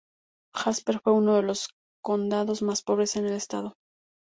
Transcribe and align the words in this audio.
Jasper 0.55 0.99
fue 0.99 1.13
uno 1.13 1.35
de 1.35 1.43
los 1.43 1.75
condados 2.01 2.63
más 2.63 2.81
pobres 2.81 3.17
en 3.17 3.27
el 3.27 3.33
estado. 3.33 3.75